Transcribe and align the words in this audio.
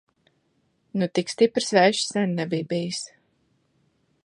Nu 1.01 1.07
tik 1.19 1.29
stiprs 1.33 1.69
vējš 1.77 2.01
sen 2.15 2.35
nebija 2.41 2.69
bijis! 2.75 3.05